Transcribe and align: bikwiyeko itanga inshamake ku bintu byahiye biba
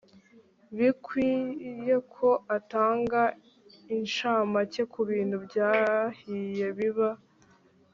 bikwiyeko 0.77 2.27
itanga 2.57 3.21
inshamake 3.95 4.81
ku 4.91 4.99
bintu 5.09 5.35
byahiye 5.45 6.67
biba 6.77 7.09